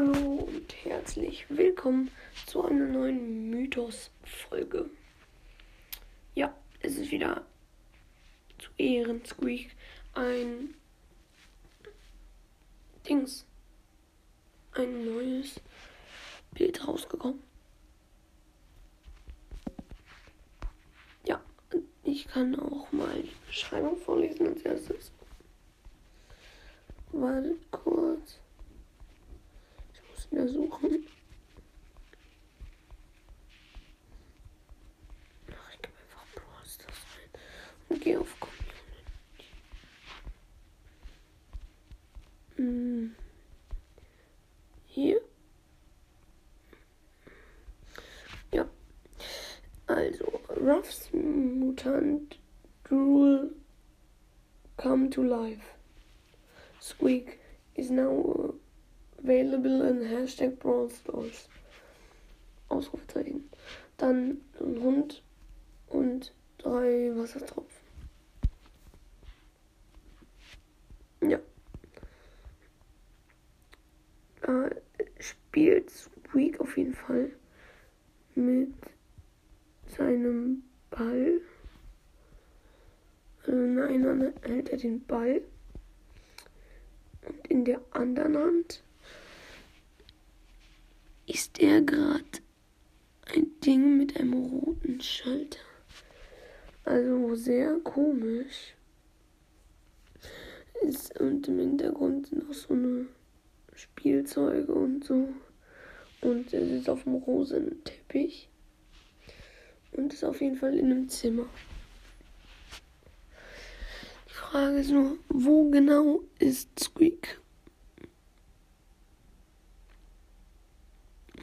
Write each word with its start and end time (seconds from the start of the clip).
Hallo 0.00 0.46
und 0.46 0.72
herzlich 0.84 1.44
willkommen 1.48 2.12
zu 2.46 2.64
einer 2.64 2.86
neuen 2.86 3.50
Mythos-Folge. 3.50 4.88
Ja, 6.36 6.54
es 6.78 6.94
ist 6.98 7.10
wieder 7.10 7.44
zu 8.60 8.70
Ehren 8.78 9.24
Squeak 9.24 9.74
ein 10.14 10.74
Dings, 13.08 13.44
ein 14.70 15.04
neues 15.04 15.60
Bild 16.52 16.86
rausgekommen. 16.86 17.42
Ja, 21.26 21.40
ich 22.04 22.28
kann 22.28 22.54
auch 22.60 22.92
mal 22.92 23.20
die 23.20 23.34
Beschreibung 23.48 23.96
vorlesen 23.96 24.46
als 24.46 24.62
erstes. 24.62 25.10
Wartet 27.10 27.68
kurz. 27.72 28.38
Wieder 30.30 30.48
suchen. 30.48 31.06
Ach, 35.50 35.72
ich 35.72 35.82
gebe 35.82 35.94
einfach 35.96 36.24
Brawl 36.34 36.64
Stars 36.64 36.96
und 37.88 38.00
gehe 38.00 38.20
auf 38.20 38.40
Community. 38.40 38.64
Hm. 42.56 43.14
Hier. 44.86 45.20
Ja. 48.52 48.68
Also, 49.86 50.40
Ruffs 50.60 51.10
Mutant 51.12 52.38
Drool 52.84 53.54
come 54.76 55.10
to 55.10 55.22
life. 55.22 55.74
Squeak 56.80 57.38
is 57.74 57.90
now 57.90 58.54
available 59.18 59.88
in 59.88 60.02
Hashtag 60.02 60.58
Brawl 60.58 60.90
Stars. 60.90 61.48
Ausrufezeichen. 62.68 63.48
Dann 63.96 64.38
ein 64.60 64.80
Hund 64.80 65.22
und 65.88 66.32
drei 66.58 67.10
Wassertropfen. 67.14 67.78
Ja. 71.22 71.38
Da 74.42 74.70
spielt 75.18 75.90
Squeak 75.90 76.60
auf 76.60 76.76
jeden 76.76 76.94
Fall 76.94 77.32
mit 78.34 78.74
seinem 79.96 80.62
Ball. 80.90 81.40
Also 83.40 83.52
in 83.52 83.80
einer 83.80 84.10
Hand 84.10 84.46
hält 84.46 84.68
er 84.68 84.78
den 84.78 85.04
Ball 85.04 85.40
und 87.26 87.46
in 87.48 87.64
der 87.64 87.80
anderen 87.92 88.36
Hand 88.36 88.82
ist 91.28 91.60
er 91.60 91.82
gerade 91.82 92.24
ein 93.34 93.60
Ding 93.60 93.98
mit 93.98 94.16
einem 94.16 94.32
roten 94.32 95.00
Schalter. 95.00 95.58
Also 96.84 97.34
sehr 97.34 97.78
komisch. 97.80 98.74
Ist, 100.82 101.20
und 101.20 101.46
im 101.48 101.58
Hintergrund 101.58 102.28
sind 102.28 102.48
auch 102.48 102.54
so 102.54 102.72
eine 102.72 103.06
Spielzeuge 103.74 104.72
und 104.72 105.04
so. 105.04 105.28
Und 106.22 106.52
er 106.54 106.66
sitzt 106.66 106.88
auf 106.88 107.04
dem 107.04 107.16
rosen 107.16 107.84
Teppich. 107.84 108.48
Und 109.92 110.12
ist 110.12 110.24
auf 110.24 110.40
jeden 110.40 110.56
Fall 110.56 110.78
in 110.78 110.86
einem 110.86 111.08
Zimmer. 111.08 111.46
Die 114.28 114.32
Frage 114.32 114.78
ist 114.78 114.90
nur, 114.90 115.18
wo 115.28 115.68
genau 115.68 116.22
ist 116.38 116.78
Squeak? 116.80 117.38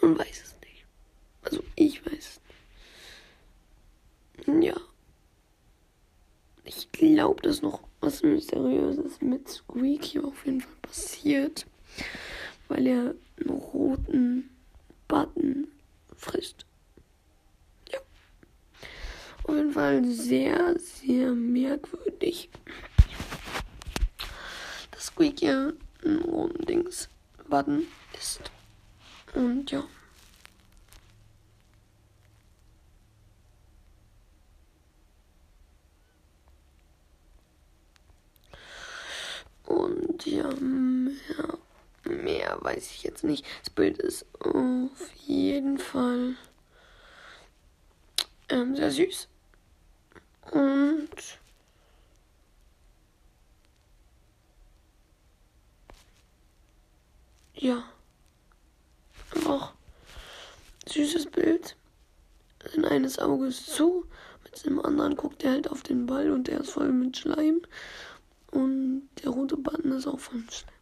Man 0.00 0.18
weiß 0.18 0.42
es 0.42 0.56
nicht. 0.60 0.86
Also 1.42 1.62
ich 1.76 2.04
weiß 2.04 2.12
es 2.14 2.40
nicht. 4.46 4.64
Ja. 4.64 4.80
Ich 6.64 6.90
glaube, 6.92 7.42
dass 7.42 7.62
noch 7.62 7.82
was 8.00 8.22
Mysteriöses 8.22 9.20
mit 9.20 9.48
Squeak 9.48 10.04
hier 10.04 10.24
auf 10.24 10.44
jeden 10.46 10.60
Fall 10.60 10.76
passiert. 10.82 11.66
Weil 12.68 12.86
er 12.86 13.14
einen 13.40 13.50
roten 13.50 14.50
Button 15.08 15.68
frisst. 16.16 16.64
Ja. 17.92 17.98
Auf 19.44 19.56
jeden 19.56 19.72
Fall 19.72 20.04
sehr, 20.04 20.78
sehr 20.78 21.32
merkwürdig. 21.32 22.48
Dass 24.92 25.06
Squeak 25.06 25.40
hier 25.40 25.74
ein 26.04 26.18
roten 26.18 26.64
Dings 26.66 27.08
Button 27.48 27.86
ist. 28.16 28.50
Und 29.34 29.70
ja. 29.70 29.84
Und 39.66 40.26
ja, 40.26 40.50
mehr, 40.54 41.58
mehr 42.04 42.58
weiß 42.60 42.90
ich 42.90 43.02
jetzt 43.04 43.24
nicht. 43.24 43.46
Das 43.62 43.70
Bild 43.70 43.98
ist 43.98 44.26
auf 44.40 45.12
jeden 45.16 45.78
Fall 45.78 46.34
ähm, 48.48 48.74
sehr 48.74 48.90
süß. 48.90 49.28
Und 50.50 51.38
ja, 57.54 57.84
süßes 60.90 61.26
Bild. 61.26 61.76
Sein 62.72 62.84
eines 62.84 63.18
Auges 63.18 63.64
zu, 63.66 64.04
mit 64.44 64.64
dem 64.66 64.84
anderen 64.84 65.16
guckt 65.16 65.42
er 65.44 65.52
halt 65.52 65.70
auf 65.70 65.82
den 65.82 66.06
Ball 66.06 66.30
und 66.30 66.48
der 66.48 66.60
ist 66.60 66.70
voll 66.70 66.92
mit 66.92 67.16
Schleim. 67.16 67.62
Und 68.50 69.08
der 69.22 69.30
rote 69.30 69.56
Button 69.56 69.92
ist 69.92 70.06
auch 70.06 70.20
voll 70.20 70.38
mit 70.38 70.52
Schleim. 70.52 70.74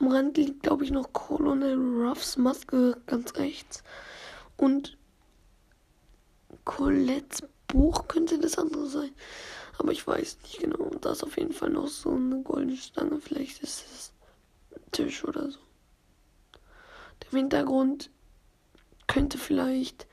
Am 0.00 0.08
Rand 0.08 0.36
liegt, 0.36 0.62
glaube 0.62 0.84
ich, 0.84 0.90
noch 0.90 1.12
Colonel 1.12 1.76
Ruffs 1.76 2.36
Maske 2.36 3.00
ganz 3.06 3.36
rechts. 3.36 3.84
Und 4.56 4.96
Colettes 6.64 7.42
Buch 7.68 8.08
könnte 8.08 8.38
das 8.38 8.58
andere 8.58 8.86
sein. 8.86 9.12
Aber 9.78 9.92
ich 9.92 10.06
weiß 10.06 10.38
nicht 10.42 10.58
genau. 10.60 10.84
Und 10.84 11.04
da 11.04 11.12
ist 11.12 11.22
auf 11.22 11.36
jeden 11.36 11.52
Fall 11.52 11.70
noch 11.70 11.88
so 11.88 12.10
eine 12.10 12.42
goldene 12.42 12.76
Stange. 12.76 13.20
Vielleicht 13.20 13.62
ist 13.62 13.84
es 13.84 14.12
Tisch 14.92 15.24
oder 15.24 15.50
so. 15.50 15.58
Der 17.22 17.38
Hintergrund 17.38 18.10
könnte 19.12 19.36
vielleicht 19.36 20.06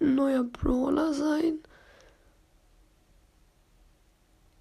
ein 0.00 0.14
neuer 0.14 0.42
Brawler 0.42 1.12
sein. 1.12 1.58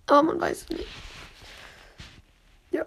Aber 0.08 0.24
man 0.24 0.42
weiß 0.42 0.64
es 0.64 0.70
nicht. 0.70 0.88
Ja. 2.72 2.86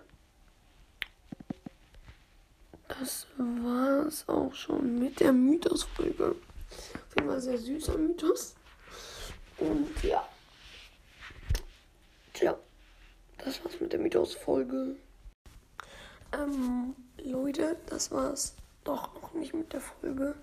Das 2.89 3.27
war 3.39 4.07
es 4.07 4.29
auch 4.29 4.53
schon 4.53 4.99
mit 4.99 5.21
der 5.21 5.33
Mythos-Folge. 5.33 6.35
Auf 6.71 7.17
jeden 7.17 7.29
Fall 7.29 7.41
sehr 7.41 7.59
süßer 7.59 7.97
Mythos. 7.97 8.55
Und 9.57 10.03
ja. 10.03 10.29
Tja. 12.35 12.59
Das 13.39 13.65
war's 13.65 13.81
mit 13.81 13.95
der 13.95 14.01
Mythos-Folge. 14.01 14.97
Ähm, 16.33 16.95
Leute, 17.25 17.77
das 17.87 18.11
war's 18.11 18.55
doch 18.85 19.15
noch 19.23 19.33
nicht 19.33 19.55
mit 19.55 19.73
der 19.73 19.81
Folge. 19.81 20.35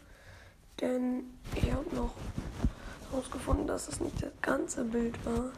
Denn 0.81 1.37
ich 1.55 1.71
habe 1.71 1.95
noch 1.95 2.13
herausgefunden, 3.09 3.67
dass 3.67 3.87
es 3.87 3.99
nicht 3.99 4.21
das 4.21 4.31
ganze 4.41 4.83
Bild 4.83 5.25
war. 5.25 5.51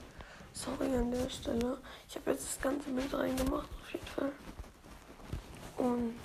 Sorry 0.53 0.95
an 0.95 1.11
der 1.11 1.29
Stelle. 1.29 1.77
Ich 2.07 2.15
habe 2.15 2.31
jetzt 2.31 2.45
das 2.45 2.61
ganze 2.61 2.89
Bild 2.89 3.13
reingemacht, 3.13 3.69
auf 3.81 3.93
jeden 3.93 4.07
Fall. 4.07 4.31
Und 5.77 6.15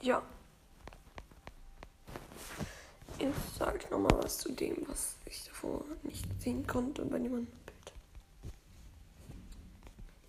ja. 0.00 0.22
Jetzt 3.18 3.56
sage 3.56 3.78
ich 3.82 3.90
nochmal 3.90 4.16
was 4.22 4.38
zu 4.38 4.52
dem, 4.52 4.76
was 4.86 5.16
ich 5.24 5.44
davor 5.44 5.84
nicht 6.02 6.24
sehen 6.40 6.66
konnte 6.66 7.04
bei 7.04 7.18
dem 7.18 7.32
Bild. 7.32 7.48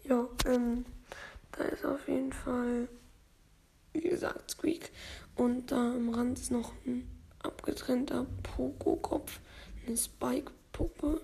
Ja, 0.04 0.28
ähm, 0.48 0.86
da 1.52 1.66
ist 1.66 1.86
auf 1.86 2.08
jeden 2.08 2.34
Fall, 2.34 2.88
wie 3.94 4.02
gesagt, 4.02 4.50
Squeak. 4.50 4.92
Und 5.36 5.72
da 5.72 5.78
am 5.78 6.10
Rand 6.10 6.40
ist 6.40 6.50
noch 6.50 6.74
ein 6.86 7.08
abgetrennter 7.44 8.26
Pogo-Kopf, 8.44 9.40
eine 9.86 9.98
Spike-Puppe, 9.98 11.22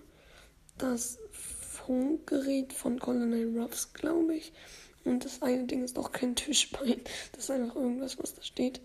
das 0.77 1.19
Funkgerät 1.31 2.73
von 2.73 2.99
Colonel 2.99 3.57
Ruffs, 3.59 3.93
glaube 3.93 4.35
ich. 4.35 4.51
Und 5.03 5.23
das 5.23 5.43
eine 5.43 5.65
Ding 5.65 5.83
ist 5.83 5.99
auch 5.99 6.11
kein 6.11 6.35
Tischbein. 6.35 6.99
Das 7.31 7.45
ist 7.45 7.51
einfach 7.51 7.75
irgendwas, 7.75 8.17
was 8.17 8.33
da 8.33 8.41
steht. 8.41 8.81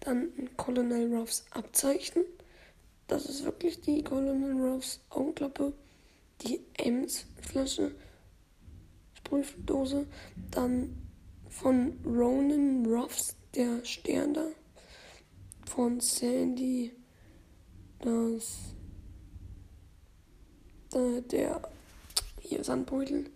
Dann 0.00 0.32
ein 0.36 0.56
Colonel 0.56 1.14
Ruffs 1.14 1.44
Abzeichen. 1.52 2.24
Das 3.06 3.26
ist 3.26 3.44
wirklich 3.44 3.80
die 3.80 4.02
Colonel 4.02 4.60
Ruffs 4.60 5.00
Augenklappe. 5.10 5.72
Die 6.42 6.60
Ems 6.76 7.26
Flasche. 7.40 7.94
Sprühdose. 9.14 10.06
Dann 10.50 10.96
von 11.48 11.98
Ronan 12.04 12.86
Ruffs 12.86 13.36
der 13.54 13.84
Stern 13.84 14.34
da 14.34 14.46
von 15.70 16.00
Sandy, 16.00 16.92
das 18.00 18.74
äh, 20.92 21.22
der 21.22 21.62
hier 22.40 22.64
Sandbeutel 22.64 23.30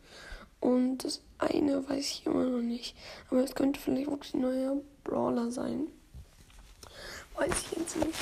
und 0.58 1.04
das 1.04 1.22
eine 1.38 1.88
weiß 1.88 2.04
ich 2.04 2.26
immer 2.26 2.44
noch 2.44 2.60
nicht, 2.60 2.96
aber 3.31 3.44
es 3.44 3.54
könnte 3.54 3.78
vielleicht 3.78 4.10
wirklich 4.10 4.34
ein 4.34 4.40
neuer 4.40 4.76
Brawler 5.04 5.52
sein. 5.52 5.86
Weiß 7.36 7.52
ich 7.52 7.78
jetzt 7.78 7.96
nicht. 7.98 8.19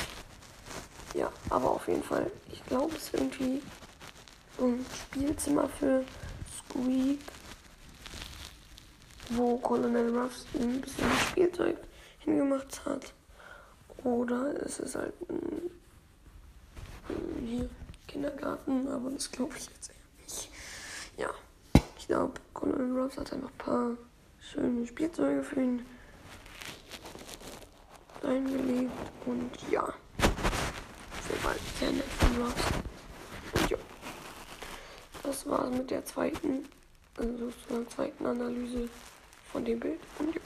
Ja, 1.15 1.33
aber 1.49 1.71
auf 1.71 1.89
jeden 1.89 2.03
Fall, 2.03 2.31
ich 2.53 2.63
glaube, 2.67 2.95
es 2.97 3.05
ist 3.05 3.15
irgendwie 3.15 3.63
ein 4.61 4.85
Spielzimmer 4.95 5.71
für 5.71 6.05
Squeak, 6.59 7.21
wo 9.31 9.57
Colonel 9.57 10.15
Ruffs 10.19 10.45
ein 10.61 10.83
bisschen 10.83 11.11
Spielzeug 11.31 11.79
hingemacht 12.19 12.85
hat. 12.85 13.15
Oder 14.05 14.63
es 14.65 14.81
ist 14.81 14.97
halt 14.97 15.15
ein, 15.29 15.71
ein 17.09 17.47
hier 17.47 17.71
Kindergarten, 18.09 18.89
aber 18.89 19.11
das 19.11 19.31
glaube 19.31 19.55
ich 19.57 19.67
jetzt 19.67 19.91
eher 19.91 20.25
nicht. 20.25 20.51
Ja, 21.17 21.31
ich 21.99 22.07
glaube, 22.07 22.35
Colonel 22.53 22.99
Ruffs 22.99 23.17
hat 23.17 23.33
einfach 23.33 23.49
ein 23.49 23.59
paar 23.59 23.91
schöne 24.41 24.87
Spielzeuge 24.87 25.43
für 25.43 25.63
ihn 25.63 25.87
eingelegt 28.23 28.93
und 29.27 29.51
ja, 29.71 29.95
bald 31.43 31.61
sehr 31.79 31.91
nett 31.91 32.05
von 32.05 32.43
Ruffs. 32.43 32.63
Und 33.55 33.71
ja, 33.71 33.77
das 35.23 35.47
war's 35.47 35.71
mit 35.71 35.91
der 35.91 36.05
zweiten, 36.05 36.69
also 37.17 37.53
zur 37.67 37.89
zweiten 37.89 38.27
Analyse 38.27 38.89
von 39.51 39.65
dem 39.65 39.81
Bild 39.81 40.01
und 40.19 40.35
ja. 40.35 40.41